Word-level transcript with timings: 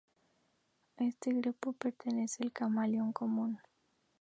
A 0.97 1.03
este 1.03 1.31
grupo 1.31 1.73
pertenece 1.73 2.41
el 2.43 2.51
camaleón 2.51 3.13
común. 3.13 3.59